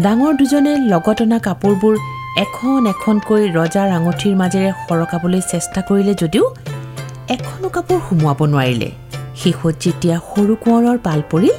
ডাঙৰ 0.03 0.33
দুজনে 0.39 0.73
লগত 0.91 1.19
অনা 1.25 1.39
কাপোৰবোৰ 1.47 1.95
এখন 2.43 2.79
এখনকৈ 2.93 3.41
ৰজাৰ 3.59 3.87
আঙঠিৰ 3.97 4.33
মাজেৰে 4.41 4.71
সৰকাবলৈ 4.87 5.41
চেষ্টা 5.51 5.79
কৰিলে 5.87 6.13
যদিও 6.21 6.45
এখনো 7.35 7.67
কাপোৰ 7.75 7.99
সুমুৱাব 8.07 8.39
নোৱাৰিলে। 8.51 8.89
শেষত 9.41 9.73
যেতিয়া 9.83 10.17
সৰু 10.29 10.53
কোঁৱৰৰ 10.63 10.97
পাল 11.07 11.19
পৰিল 11.31 11.55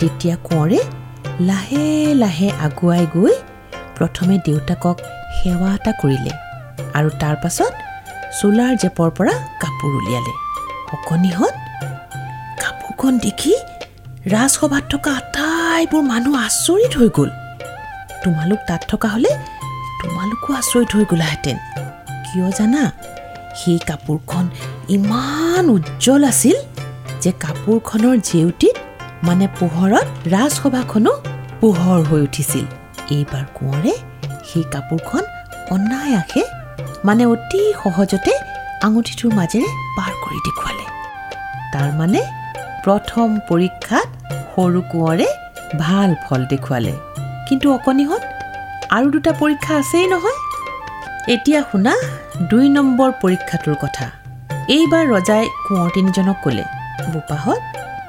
তেতিয়া 0.00 0.34
কোঁৱৰে 0.48 0.80
লাহে 1.48 1.84
লাহে 2.22 2.48
আগুৱাই 2.66 3.04
গৈ 3.14 3.34
প্ৰথমে 3.96 4.34
দেউতাকক 4.46 4.96
সেৱা 5.38 5.68
এটা 5.78 5.92
কৰিলে 6.02 6.32
আৰু 6.98 7.08
তাৰ 7.22 7.36
পাছত 7.42 7.72
চোলাৰ 8.38 8.72
জেপৰ 8.82 9.08
পৰা 9.18 9.34
কাপোৰ 9.62 9.90
উলিয়ালে। 10.00 10.32
অকণিহঁত 10.94 11.54
কাপোৰখন 12.62 13.12
দেখি 13.26 13.52
ৰাজসভাত 14.34 14.84
থকা 14.92 15.10
আটাইবোৰ 15.20 16.02
মানুহ 16.12 16.34
আচৰিত 16.48 16.92
হৈ 17.00 17.08
গ'ল। 17.18 17.30
তোমালোক 18.22 18.60
তাত 18.68 18.82
থকা 18.90 19.08
হ'লে 19.14 19.32
তোমালোকো 20.00 20.48
আচৰিত 20.60 20.90
হৈ 20.96 21.04
গ'লাহেঁতেন। 21.12 21.56
কিয় 22.26 22.48
জানা? 22.58 22.82
সেই 23.60 23.78
কাপোৰখন 23.90 24.44
ইমান 24.96 25.64
উজ্জ্বল 25.76 26.22
আছিল 26.32 26.56
যে 27.22 27.30
কাপোৰখনৰ 27.44 28.16
জেউতিত 28.30 28.76
মানে 29.28 29.46
পোহৰত 29.58 30.06
ৰাজসভাখনো 30.34 31.12
পোহৰ 31.60 32.00
হৈ 32.08 32.20
উঠিছিল। 32.26 32.64
এইবাৰ 33.16 33.44
কোঁৱৰে 33.56 33.92
সেই 34.48 34.64
কাপোৰখন 34.74 35.22
অনায়াসে 35.74 36.42
মানে 37.04 37.22
অতি 37.32 37.60
সহজতে 37.82 38.32
আঙুঠিটোৰ 38.86 39.30
মাজেৰে 39.38 39.68
পাৰ 39.96 40.12
কৰি 40.24 40.38
দেখুৱালে। 40.46 40.84
তাৰমানে 41.74 42.20
প্ৰথম 42.84 43.28
পৰীক্ষাত 43.48 44.08
সৰু 44.52 44.80
কোঁৱৰে 44.92 45.28
ভাল 45.78 46.10
ফল 46.24 46.40
দেখুৱালে। 46.52 46.94
কিন্তু 47.48 47.66
অকণিহঁত 47.76 48.22
আৰু 48.96 49.06
দুটা 49.14 49.32
পৰীক্ষা 49.42 49.72
আছেই 49.80 50.06
নহয়। 50.12 50.38
এতিয়া 51.30 51.60
শুনা 51.70 51.92
দুই 52.50 52.66
নম্বৰ 52.76 53.10
পৰীক্ষাটোৰ 53.22 53.76
কথা। 53.82 54.06
এইবাৰ 54.76 55.04
ৰজাই 55.14 55.44
কোঁৱৰ 55.66 55.90
তিনিজনক 55.96 56.36
ক'লে 56.44 56.64
বোপাহঁত 57.12 57.60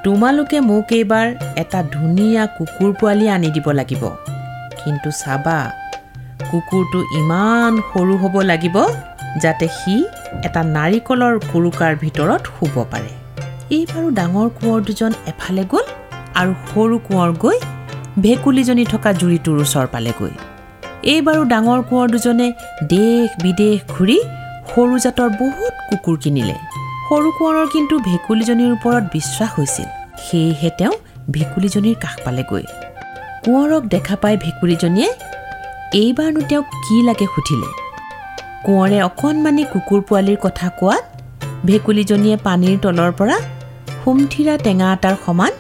তোমালোকে 0.04 0.58
মোক 0.70 0.90
এইবাৰ 1.00 1.28
এটা 1.62 1.80
ধুনীয়া 1.96 2.44
কুকুৰ 2.58 2.92
পোৱালি 3.00 3.26
আনি 3.36 3.50
দিব 3.56 3.68
লাগিব। 3.80 4.04
কিন্তু 4.82 5.10
চাবা 5.22 5.58
কুকুৰটো 6.50 7.00
ইমান 7.20 7.74
সৰু 7.90 8.14
হ'ব 8.22 8.36
লাগিব 8.52 8.78
যাতে 9.44 9.68
সি 9.78 9.96
এটা 10.48 10.62
নাৰিকলৰ 10.78 11.34
কুৰুকাৰ 11.52 11.94
ভিতৰত 12.04 12.44
শুব 12.56 12.76
পাৰে। 12.92 13.12
এইবাৰো 13.78 14.08
ডাঙৰ 14.20 14.48
কোঁৱৰ 14.58 14.80
দুজন 14.88 15.12
এফালে 15.32 15.64
গ'ল 15.72 15.86
আৰু 16.40 16.52
সৰু 16.70 16.96
কোঁৱৰ 17.08 17.32
গৈ 17.44 17.58
ভেকুলীজনী 18.26 18.86
থকা 18.94 19.10
জুৰিটোৰ 19.22 19.58
ওচৰ 19.66 19.88
পালেগৈ। 19.96 20.34
এইবাৰো 21.12 21.44
ডাঙৰ 21.44 21.80
কোঁৱৰ 21.90 22.08
দুজনে 22.14 22.48
দেশ 22.94 23.28
বিদেশ 23.44 23.78
ঘূৰি 23.94 24.18
সৰু 24.72 24.96
জাতৰ 25.06 25.30
বহুত 25.42 25.74
কুকুৰ 25.90 26.16
কিনিলে। 26.24 26.56
সৰু 27.08 27.30
কোঁৱৰৰ 27.40 27.68
কিন্তু 27.74 27.96
ভেকুলীজনীৰ 28.10 28.72
ওপৰত 28.78 29.04
বিশ্বাস 29.16 29.50
হৈছিল। 29.58 29.88
সেয়েহে 30.26 30.70
তেওঁ 30.80 30.94
ভেকুলীজনীৰ 31.36 31.96
কাষ 32.04 32.16
পালেগৈ। 32.26 32.64
কোঁৱৰক 33.46 33.84
দেখা 33.94 34.16
পাই 34.22 34.36
ভেকুলীজনীয়ে 34.46 35.10
এইবাৰনো 36.02 36.42
তেওঁক 36.50 36.68
কি 36.86 36.96
লাগে 37.08 37.28
সুধিলে? 37.34 37.70
কোঁৱৰে 38.66 38.98
অকণমানি 39.10 39.64
কুকুৰ 39.74 40.02
পোৱালিৰ 40.08 40.38
কথা 40.46 40.68
কোৱাত 40.80 41.04
ভেকুলীজনীয়ে 41.66 42.38
পানীৰ 42.48 42.78
তলৰ 42.84 43.12
পৰা 43.20 43.38
সুমথিৰা 44.04 44.56
টেঙা 44.66 44.88
এটাৰ 44.96 45.16
সমান 45.26 45.52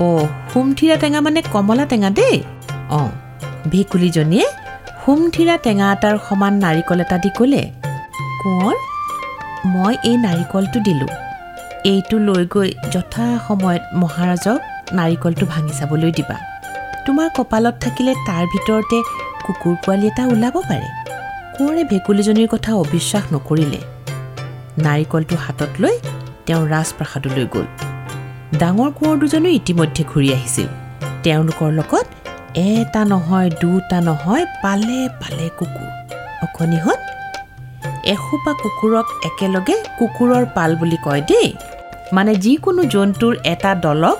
অ' 0.00 0.26
সুমথিৰা 0.52 0.96
টেঙা 1.02 1.18
মানে 1.26 1.40
কমলা 1.54 1.84
টেঙা 1.92 2.10
দেই? 2.18 2.36
অঁ 2.98 3.10
ভেকুলীজনীয়ে 3.72 4.46
সুমথিৰা 5.06 5.54
টেঙা 5.64 5.88
এটাৰ 5.94 6.16
সমান 6.28 6.54
নাৰিকল 6.64 7.00
এটা 7.04 7.16
দি 7.24 7.30
ক'লে 7.38 7.62
কোঁৱৰ 8.42 8.76
মই 9.74 9.94
এই 10.08 10.16
নাৰিকলটো 10.26 10.78
দিলোঁ। 10.86 11.10
এইটো 11.90 12.16
লৈ 12.28 12.42
গৈ 12.54 12.68
যথা 12.94 13.24
সময়ত 13.46 13.82
মহাৰাজক 14.02 14.58
নাৰিকলটো 14.98 15.44
ভাঙি 15.52 15.72
চাবলৈ 15.78 16.10
দিবা। 16.18 16.36
তোমাৰ 17.06 17.28
কপালত 17.36 17.74
থাকিলে 17.84 18.12
তাৰ 18.28 18.44
ভিতৰতে 18.52 18.98
কুকুৰ 19.44 19.74
পোৱালি 19.84 20.06
এটা 20.10 20.22
ওলাব 20.32 20.56
পাৰে। 20.70 20.88
কোঁৱৰে 21.56 21.82
ভেকুলীজনীৰ 21.92 22.48
কথা 22.54 22.70
অবিশ্বাস 22.84 23.24
নকৰিলে। 23.34 23.80
নাৰিকলটো 24.86 25.34
হাতত 25.44 25.72
লৈ 25.82 25.94
তেওঁ 26.46 26.62
ৰাজপ্ৰাসাদলৈ 26.74 27.46
গ'ল। 27.54 27.66
ডাঙৰ 28.60 28.90
কোঁৱৰ 28.98 29.16
দুজনো 29.22 29.48
ইতিমধ্যে 29.60 30.02
ঘূৰি 30.10 30.28
আহিছিল। 30.36 30.68
তেওঁলোকৰ 31.24 31.70
লগত 31.80 32.06
এটা 32.64 33.02
নহয় 33.12 33.48
দুটা 33.62 33.98
নহয় 34.08 34.44
পালে 34.62 35.00
পালে 35.20 35.46
কুকুৰ। 35.58 35.90
অকণিহঁত 36.44 37.00
এসোপা 38.12 38.52
কুকুৰক 38.62 39.06
একেলগে 39.28 39.76
কুকুৰৰ 39.98 40.44
পাল 40.56 40.70
বুলি 40.80 40.98
কয় 41.06 41.22
দেই। 41.30 41.48
মানে 42.16 42.32
যিকোনো 42.44 42.82
জন্তুৰ 42.94 43.34
এটা 43.52 43.70
দলক 43.84 44.18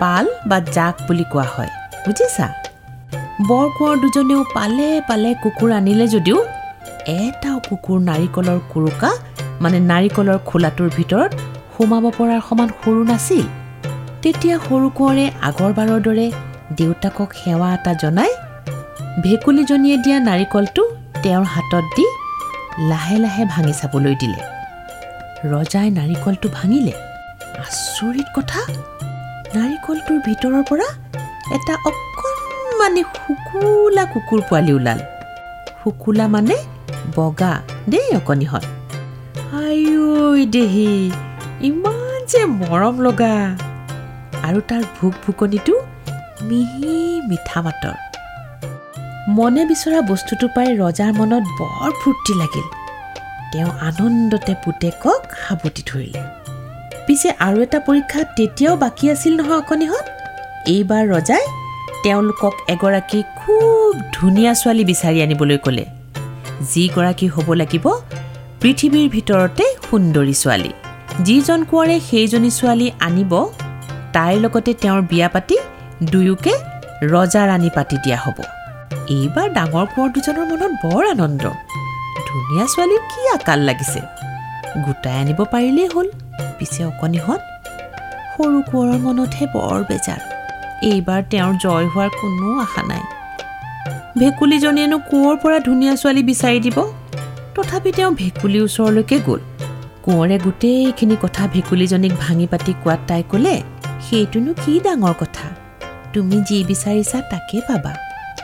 পাল 0.00 0.24
বা 0.48 0.58
জাক 0.76 0.94
বুলি 1.06 1.24
কোৱা 1.32 1.46
হয় 1.54 1.70
বুজিছা? 2.04 2.46
বৰ 3.48 3.66
কোঁৱৰ 3.76 3.94
দুজনেও 4.02 4.42
পালে 4.56 4.88
পালে 5.08 5.30
কুকুৰ 5.42 5.70
আনিলে 5.78 6.06
যদিও 6.14 6.38
এটাও 7.20 7.58
কুকুৰ 7.68 7.98
নাৰিকলৰ 8.10 8.58
কুৰুকা 8.72 9.10
মানে 9.62 9.78
নাৰিকলৰ 9.90 10.38
খোলাটোৰ 10.48 10.88
ভিতৰত 10.98 11.30
সোমাব 11.74 12.04
পৰাৰ 12.18 12.40
সমান 12.48 12.68
সৰু 12.80 13.02
নাছিল। 13.12 13.46
তেতিয়া 14.22 14.56
সৰু 14.66 14.86
কোঁৱৰে 14.98 15.24
আগৰবাৰৰ 15.48 16.00
দৰে 16.08 16.26
দেউতাকক 16.72 17.30
সেৱা 17.44 17.74
এটা 17.74 17.92
জনাই 17.94 18.32
ভেকুলীজনীয়ে 19.22 19.96
দিয়া 19.96 20.18
নাৰিকলটো 20.20 20.82
তেওঁৰ 21.22 21.44
হাতত 21.44 21.84
দি 21.96 22.04
লাহে 22.90 23.18
লাহে 23.18 23.44
ভাঙি 23.44 23.72
চাবলৈ 23.72 24.14
দিলে। 24.14 24.40
ৰজাই 25.52 25.90
নাৰিকলটো 25.90 26.48
ভাঙিলে। 26.48 26.92
আচৰিত 27.64 28.28
কথা! 28.36 28.60
নাৰিকলটোৰ 29.56 30.18
ভিতৰৰ 30.26 30.62
পৰা 30.70 30.88
এটা 31.56 31.74
অকণমানি 31.90 33.02
শুকুলা 33.16 34.04
কুকুৰ 34.04 34.40
পোৱালি 34.48 34.72
ওলাল। 34.72 35.00
শুকুলা 35.82 36.28
মানে 36.28 36.56
বগা 37.16 37.52
দেই 37.90 38.08
অকণিহঁত 38.16 38.64
আই 39.54 40.46
দেহি! 40.46 41.12
ইমান 41.60 42.20
যে 42.28 42.40
মৰম 42.44 42.96
লগা! 43.00 43.34
আৰু 44.42 44.60
তাৰ 44.68 44.82
ভোক 45.00 45.14
ভোকনিটো 45.26 45.74
মিহি 46.48 46.96
মিঠা 47.28 47.60
মাতৰ 47.66 47.96
মনে 49.36 49.62
বিচৰা 49.70 50.00
বস্তুটো 50.10 50.46
পাই 50.56 50.68
ৰজাৰ 50.82 51.12
মনত 51.20 51.44
বৰ 51.58 51.90
ফূৰ্তি 52.00 52.32
লাগিল। 52.40 52.66
তেওঁ 53.52 53.70
আনন্দতে 53.88 54.52
পুতেকক 54.64 55.20
সাৱটি 55.42 55.82
ধৰিলে। 55.90 56.22
পিছে 57.06 57.28
আৰু 57.46 57.56
এটা 57.66 57.78
পৰীক্ষা 57.88 58.20
তেতিয়াও 58.36 58.74
বাকী 58.84 59.04
আছিল 59.14 59.32
নহয় 59.40 59.58
অকণিহঁত 59.62 60.06
এইবাৰ 60.74 61.04
ৰজাই 61.14 61.44
তেওঁলোকক 62.04 62.54
এগৰাকী 62.74 63.20
খুব 63.40 63.90
ধুনীয়া 64.16 64.52
ছোৱালী 64.60 64.84
বিচাৰি 64.90 65.18
আনিবলৈ 65.24 65.58
ক'লে। 65.64 65.84
যিগৰাকী 66.72 67.26
হ'ব 67.34 67.48
লাগিব 67.60 67.86
পৃথিৱীৰ 68.60 69.06
ভিতৰতে 69.14 69.64
সুন্দৰী 69.88 70.34
ছোৱালী। 70.42 70.72
যিজন 71.26 71.60
কোঁৱৰে 71.70 71.96
সেইজনী 72.08 72.50
ছোৱালী 72.58 72.86
আনিব 73.06 73.32
তাইৰ 74.14 74.38
লগতে 74.44 74.70
তেওঁৰ 74.82 75.02
বিয়া 75.10 75.28
পাতি 75.34 75.56
দুয়োকে 76.02 76.52
ৰজা 77.02 77.46
ৰাণী 77.46 77.70
পাতি 77.74 77.96
দিয়া 78.04 78.16
হ'ব। 78.16 78.40
এইবাৰ 79.08 79.50
ডাঙৰ 79.50 79.86
কোঁৱৰ 79.86 80.08
দুজনৰ 80.12 80.44
মনত 80.44 80.86
বৰ 80.86 81.06
আনন্দ। 81.06 81.42
ধুনীয়া 82.28 82.66
ছোৱালীৰ 82.66 82.98
কি 82.98 83.28
আকাল 83.28 83.58
লাগিছে। 83.58 84.00
গোটাই 84.84 85.20
আনিব 85.20 85.44
পাৰিলেই 85.44 85.88
হ'ল। 85.94 86.08
পিছে 86.58 86.84
অকণিহঁত 86.84 87.40
সৰু 88.36 88.62
কোঁৱৰৰ 88.62 88.98
মনতহে 88.98 89.46
বৰ 89.46 89.84
বেজাৰ। 89.84 90.20
এইবাৰ 90.82 91.22
তেওঁৰ 91.30 91.54
জয় 91.54 91.86
হোৱাৰ 91.86 92.08
কোনো 92.08 92.58
আশা 92.60 92.82
নাই। 92.82 93.00
ভেকুলীজনীয়েনো 94.18 94.98
কোঁৱৰ 94.98 95.36
পৰা 95.36 95.58
ধুনীয়া 95.58 95.96
ছোৱালী 95.96 96.22
বিচাৰি 96.22 96.60
দিব? 96.60 96.82
তথাপি 97.54 97.92
তেওঁ 97.92 98.10
ভেকুলীৰ 98.10 98.62
ওচৰলৈকে 98.62 99.18
গ'ল। 99.18 99.40
কোঁৱৰে 100.02 100.38
গোটেইখিনি 100.38 101.16
কথা 101.22 101.48
ভেকুলীজনীক 101.48 102.12
ভাঙি 102.20 102.46
পাতি 102.46 102.74
কোৱাত 102.84 102.98
তাই 103.08 103.22
ক'লে 103.30 103.62
সেইটোনো 104.10 104.54
কি 104.64 104.80
ডাঙৰ 104.84 105.14
কথা? 105.18 105.25
তুমি 106.16 106.36
যি 106.48 106.58
বিচাৰিছা 106.70 107.18
তাকেই 107.30 107.62
পাবা। 107.68 107.92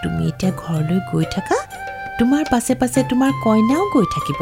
তুমি 0.02 0.22
এতিয়া 0.30 0.50
ঘৰলৈ 0.62 0.98
গৈ 1.10 1.24
থাকা 1.34 1.56
তোমাৰ 2.18 2.42
পাছে 2.52 2.74
পাছে 2.80 3.00
তোমাৰ 3.10 3.30
কইনাও 3.44 3.84
গৈ 3.94 4.06
থাকিব। 4.14 4.40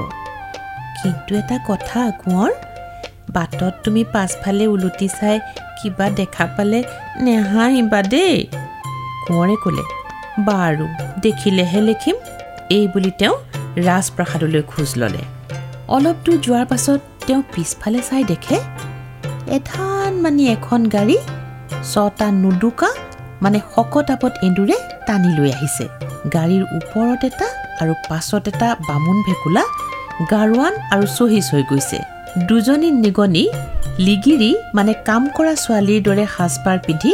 কিন্তু 1.01 1.31
এটা 1.41 1.57
কথা 1.71 2.01
কোঁৱৰ 2.23 2.53
বাটত 3.35 3.73
তুমি 3.85 4.03
পাছফালে 4.15 4.65
ওলটি 4.75 5.09
চাই 5.19 5.37
কিবা 5.79 6.07
দেখা 6.19 6.45
পালে 6.57 6.79
নেহাঁহিবা 7.25 8.01
দেই। 8.13 8.39
কোঁৱৰে 9.27 9.57
ক'লে 9.65 9.85
বাৰু 10.49 10.87
দেখিলেহে 11.25 11.81
লিখিম। 11.89 12.17
এই 12.77 12.85
বুলি 12.95 13.13
তেওঁ 13.21 13.35
ৰাজপ্ৰসাদলৈ 13.87 14.63
খোজ 14.71 14.91
ল'লে। 15.01 15.23
অলপ 15.95 16.17
দূৰ 16.25 16.39
যোৱাৰ 16.47 16.67
পাছত 16.73 17.01
তেওঁ 17.27 17.43
পিছফালে 17.53 18.01
চাই 18.09 18.23
দেখে 18.33 18.57
এধান 19.57 20.13
মানি 20.23 20.45
এখন 20.55 20.81
গাড়ী 20.95 21.17
ছটা 21.93 22.27
নুডুকা 22.43 22.91
মানে 23.45 23.59
শকত 23.75 24.07
আপত 24.15 24.33
এন্দুৰে 24.47 24.77
টানি 25.07 25.31
লৈ 25.39 25.49
আহিছে। 25.57 25.85
গাড়ীৰ 26.35 26.65
ওপৰত 26.79 27.21
এটা 27.29 27.47
আৰু 27.83 27.93
পাছত 28.09 28.45
এটা 28.53 28.69
বামুণ 28.89 29.17
ভেকুলা 29.27 29.65
গাৰোৱান 30.33 30.75
আৰু 30.93 31.05
চহিচ 31.17 31.47
হৈ 31.53 31.63
গৈছে। 31.71 31.99
দুজনী 32.49 32.89
নিগনি 33.05 33.45
লিগিৰি 34.07 34.51
মানে 34.77 34.93
কাম 35.09 35.23
কৰা 35.37 35.55
ছোৱালীৰ 35.65 36.01
দৰে 36.09 36.25
সাজপাৰ 36.37 36.79
পিন্ধি 36.87 37.13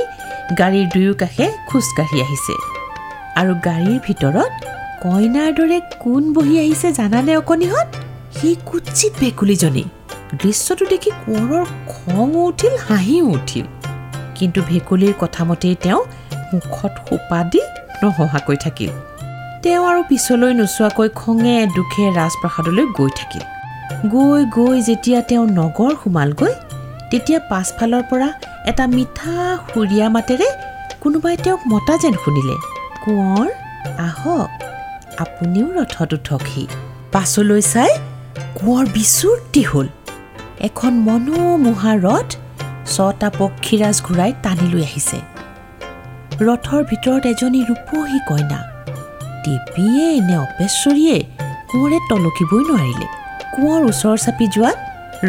গাড়ীৰ 0.61 0.87
দুয়ো 0.95 1.15
কাষে 1.23 1.47
খোজকাঢ়ি 1.69 2.19
আহিছে। 2.25 2.55
আৰু 3.41 3.53
গাড়ীৰ 3.69 3.99
ভিতৰত 4.07 4.53
কইনাৰ 5.03 5.51
দৰে 5.59 5.79
কোন 6.05 6.23
বহি 6.37 6.55
আহিছে 6.65 6.89
জানানে 6.93 7.33
অকণিহঁত? 7.37 7.89
সি 8.37 8.49
কুচিত 8.69 9.13
ভেকুলীজনী। 9.21 9.85
দৃশ্যটো 10.43 10.85
দেখি 10.93 11.11
কোঁৱৰৰ 11.25 11.65
খঙো 11.93 12.43
উঠিল 12.51 12.75
হাঁহিও 12.87 13.27
উঠিল। 13.37 13.67
কিন্তু 14.39 14.59
ভেকুলীৰ 14.71 15.15
কথামতেই 15.23 15.75
তেওঁ 15.85 16.01
মুখত 16.53 16.93
সোপা 17.07 17.41
দি 17.51 17.61
নহঁহাকৈ 18.03 18.57
থাকিল। 18.65 18.91
তেওঁ 19.63 19.83
আৰু 19.91 20.01
পিছলৈ 20.11 20.53
নোচোৱাকৈ 20.61 21.09
খঙে 21.21 21.57
দুখে 21.77 22.05
ৰাজপ্ৰসাদলৈ 22.19 22.85
গৈ 22.99 23.11
থাকিল। 23.21 23.45
গৈ 24.15 24.41
গৈ 24.57 24.77
যেতিয়া 24.89 25.21
তেওঁ 25.29 25.45
নগৰ 25.61 25.93
সোমালগৈ 26.03 26.53
তেতিয়া 27.11 27.41
পাছফালৰ 27.51 28.03
পৰা 28.11 28.29
এটা 28.71 28.85
মিঠা 28.97 29.35
সুৰীয়া 29.71 30.07
মাতেৰে 30.15 30.49
কোনোবাই 31.03 31.37
তেওঁক 31.45 31.61
মতা 31.73 31.95
যেন 32.03 32.15
শুনিলে। 32.25 32.57
কোঁৱৰ 33.05 33.49
আহক 34.09 34.51
আপুনিও 35.25 35.67
ৰথত 35.79 36.11
উঠকহি। 36.17 36.65
পাছলৈ 37.15 37.63
চাই 37.73 37.91
কোঁৱৰ 38.59 38.85
বিচূৰ্তি 38.97 39.63
হ'ল। 39.71 39.87
এখন 40.69 40.93
মনোমোহা 41.07 41.93
ৰথ 42.07 42.29
ছটা 42.95 43.29
পক্ষীৰাজ 43.41 43.97
ঘূৰাই 44.07 44.33
টানি 44.43 44.67
লৈ 44.73 44.83
আহিছে। 44.89 45.19
ৰথৰ 46.47 46.83
ভিতৰত 46.91 47.23
এজনী 47.33 47.61
ৰূপহী 47.69 48.19
কইনা। 48.29 48.59
দেৱীয়ে 49.45 50.07
নে 50.29 50.37
অপেশ্বৰীয়ে 50.47 51.17
কোঁৱৰে 51.71 51.99
তলকিবই 52.11 52.63
নোৱাৰিলে। 52.69 53.07
কোঁৱৰ 53.55 53.83
ওচৰ 53.91 54.17
চাপি 54.25 54.47
যোৱাত 54.55 54.79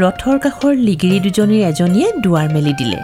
ৰথৰ 0.04 0.38
কাষৰ 0.44 0.74
লিগিৰি 0.88 1.20
দুজনীৰ 1.26 1.64
এজনীয়ে 1.72 2.08
দুৱাৰ 2.24 2.48
মেলি 2.56 2.74
দিলে। 2.74 3.00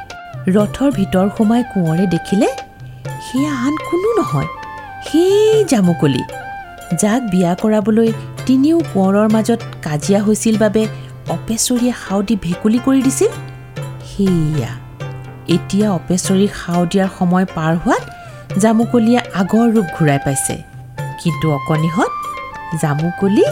ৰথৰ 0.55 0.89
ভিতৰ 0.91 1.27
সোমাই 1.37 1.63
কোঁৱৰে 1.73 2.05
দেখিলে 2.07 2.47
সেয়া 3.25 3.53
আন 3.65 3.73
কোনো 3.89 4.09
নহয়। 4.19 4.49
সেই 5.07 5.63
জামুকলি। 5.71 6.23
যাক 7.01 7.21
বিয়া 7.31 7.51
কৰাবলৈ 7.61 8.09
তিনিও 8.45 8.77
কোঁৱৰৰ 8.93 9.27
মাজত 9.35 9.59
কাজিয়া 9.85 10.19
হৈছিল 10.21 10.55
বাবে 10.57 10.81
অপেশ্বৰীয়ে 11.35 11.93
সাও 12.03 12.21
দি 12.21 12.35
ভেকুলী 12.45 12.79
কৰি 12.85 13.01
দিছিল। 13.01 13.31
সেয়া। 14.13 14.71
এতিয়া 15.55 15.87
অপেশ্বৰীক 15.99 16.51
সাও 16.61 16.81
দিয়াৰ 16.91 17.09
সময় 17.19 17.45
পাৰ 17.55 17.73
হোৱাত 17.83 18.03
জামুকলিয়ে 18.61 19.19
আগৰ 19.41 19.67
ৰূপ 19.75 19.87
ঘূৰাই 19.97 20.19
পাইছে। 20.25 20.55
কিন্তু 21.21 21.45
অকণিহঁত 21.57 22.11
জামুকলি 22.81 23.45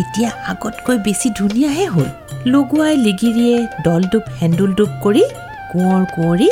এতিয়া 0.00 0.30
আগতকৈ 0.52 0.96
বেছি 1.06 1.28
ধুনীয়াহে 1.38 1.86
হ'ল। 1.94 2.08
লগুৱাই 2.52 2.94
লিগিৰিয়ে 3.06 3.56
দলডোপ 3.84 4.24
হেন্দুলডোপ 4.40 4.90
কৰি 5.04 5.22
কোঁৱৰ 5.72 6.04
কুঁৱৰী 6.14 6.48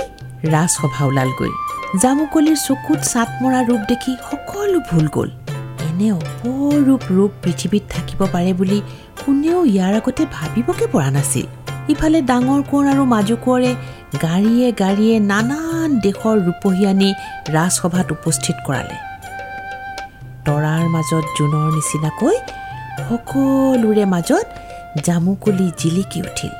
ৰাজসভা 0.55 1.03
ওলালগৈ। 1.11 1.53
জামুকলিৰ 2.03 2.59
চকুত 2.67 3.01
চাট 3.13 3.29
মৰা 3.43 3.61
ৰূপ 3.69 3.81
দেখি 3.91 4.13
সকলো 4.31 4.79
ভুল 4.91 5.07
গ'ল। 5.17 5.31
এনে 5.87 6.09
অপৰূপ 6.19 7.03
ৰূপ 7.17 7.33
পৃথিৱীত 7.43 7.85
থাকিব 7.95 8.21
পাৰে 8.35 8.53
বুলি 8.59 8.79
কোনেও 9.23 9.59
ইয়াৰ 9.65 9.93
আগতে 9.99 10.23
ভাবিবকে 10.37 10.87
পৰা 10.93 11.11
নাছিল। 11.17 11.47
ইফালে 11.89 12.21
ডাঙৰ 12.31 12.61
কোঁৱৰ 12.71 12.87
আৰু 12.93 13.05
মাজু 13.05 13.37
কোঁৱৰে 13.45 13.75
গাড়ীয়ে 14.25 14.73
গাড়ীয়ে 14.73 15.17
নানান 15.21 15.91
দেশৰ 16.05 16.37
ৰূপহী 16.47 16.87
আনি 16.87 17.09
ৰাজসভাত 17.57 18.07
উপস্থিত 18.13 18.57
কৰালে। 18.67 18.97
তৰাৰ 20.47 20.85
মাজত 20.95 21.25
জোনৰ 21.39 21.67
নিচিনাকৈ 21.77 22.37
সকলোৰে 23.09 24.05
মাজত 24.15 24.47
জামুকলি 25.07 25.67
জিলিকি 25.81 26.21
উঠিল। 26.23 26.53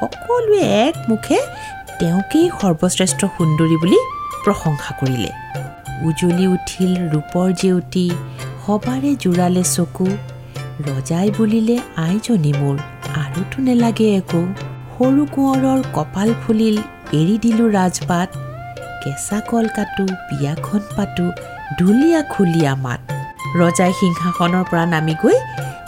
সকলোৱে 0.00 0.62
একমুখে 0.88 1.38
তেওঁকেই 1.98 2.46
সৰ্বশ্ৰেষ্ঠ 2.60 3.20
সুন্দৰী 3.36 3.76
বুলি 3.82 3.98
প্ৰশংসা 4.44 4.90
কৰিলে। 5.00 5.30
উজলি 6.08 6.46
উঠিল 6.56 6.92
ৰূপৰ 7.12 7.48
জেউতী 7.60 8.06
সবাৰে 8.64 9.10
জোৰালে 9.22 9.62
চকু 9.74 10.08
ৰজাই 10.88 11.30
বুলিলে 11.38 11.76
আইজনী 11.96 12.52
মোৰ। 12.60 12.76
আৰুতো 13.22 13.56
নেলাগে 13.62 14.08
একো। 14.20 14.42
সৰু 14.94 15.22
কোঁৱৰৰ 15.34 15.80
কপাল 15.96 16.28
ফুলিল 16.42 16.76
এৰি 17.20 17.36
দিলোঁ 17.44 17.68
ৰাজপাত। 17.78 18.28
কেঁচা 19.02 19.38
কল 19.50 19.66
কাটো 19.76 20.04
বিয়াখন 20.28 20.82
পাতো 20.96 21.24
ঢুলীয়া 21.78 22.20
খুলীয়া 22.32 22.72
মাত। 22.84 23.00
ৰজাই 23.60 23.92
সিংহাসনৰ 24.00 24.64
পৰা 24.70 24.84
নামি 24.94 25.14
গৈ 25.22 25.36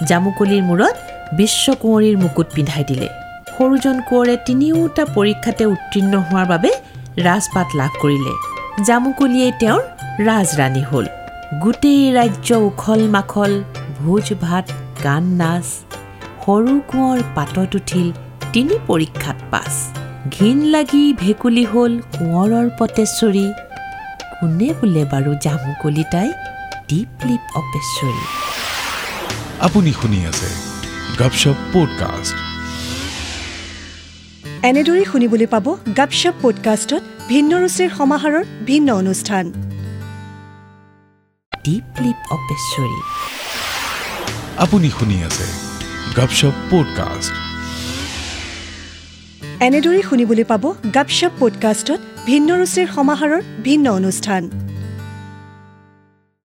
জামুকলিৰ 0.08 0.62
মূৰত 0.62 0.96
বিশ্বকুঁৱৰীৰ 1.38 2.16
মুকুট 2.22 2.48
পিন্ধাই 2.54 2.84
দিলে। 2.90 3.08
সৰুজন 3.54 3.96
কোঁৱৰে 4.08 4.34
তিনিওটা 4.46 5.04
পৰীক্ষাতে 5.16 5.64
উত্তীৰ্ণ 5.74 6.14
হোৱাৰ 6.26 6.46
বাবে 6.52 6.70
ৰাজপাত 7.28 7.68
লাভ 7.76 7.92
কৰিলে। 8.02 8.32
জামুকলিয়েই 8.86 9.52
তেওঁৰ 9.60 9.82
ৰাজৰাণী 10.28 10.82
হ'ল। 10.90 11.06
গোটেই 11.62 12.02
ৰাজ্য 12.18 12.48
উখল 12.68 13.00
মাখল 13.08 13.52
ভোজ 13.98 14.26
ভাত 14.40 14.66
গান 15.04 15.24
নাচ 15.40 15.66
সৰু 16.46 16.80
কোঁৱৰ 16.80 17.22
পাতত 17.34 17.74
উঠিল 17.74 18.12
তিনি 18.52 18.74
পৰীক্ষাত 18.86 19.36
পাছ। 19.50 19.98
ঘিন 20.30 20.64
লাগি 20.64 21.12
ভেকুলী 21.12 21.64
হ'ল 21.64 21.98
কোঁৱৰৰ 21.98 22.70
পতেশ্বৰী 22.78 23.52
কোনে 24.40 24.68
বোলে 24.72 25.04
বাৰু 25.04 25.34
জামুকলি 25.42 26.04
তাই 26.12 26.28
দীপলিপ 26.88 27.56
অপেশ্বৰী। 27.56 28.24
আপুনি 29.60 29.92
শুনি 29.92 30.26
আছে 30.26 30.46
গপশপ 31.18 31.54
পডকাষ্ট। 31.72 32.34
এনেদৰেই 34.64 35.04
শুনিবলৈ 35.04 35.46
পাব 35.46 35.76
গাপশ্বপ 35.96 36.34
পডকাষ্টত 36.42 37.02
ভিন্ন 37.28 37.60
ৰুচিৰ 37.64 37.90
সমাহাৰৰ 37.98 38.44
ভিন্ন 38.64 38.94
অনুষ্ঠান। 38.94 39.52
দীপলিপ 41.64 42.18
অপেশ্বৰী। 42.32 43.00
আপুনি 44.58 44.90
শুনি 44.90 45.22
আছে 45.22 45.65
গপশপ 46.16 46.54
পডকাষ্ট 46.70 47.32
এনেদৰেই 49.60 50.02
শুনিবলৈ 50.02 50.44
পাব 50.44 50.64
গাপশ্বপ 50.94 51.32
পডকাষ্টত 51.38 52.00
ভিন্ন 52.26 52.48
ৰুচিৰ 52.60 52.86
সমাহাৰৰ 52.94 53.42
ভিন্ন 53.62 53.86
অনুষ্ঠান। 53.90 54.42